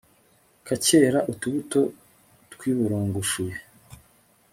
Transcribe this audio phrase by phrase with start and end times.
[0.67, 1.81] kakera utubuto
[2.53, 3.55] twiburungushuye